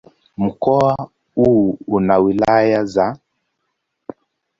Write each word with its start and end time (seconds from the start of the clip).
Mkoa 0.37 1.09
huu 1.35 1.77
una 1.87 2.17
wilaya 2.17 2.85
za 2.85 3.17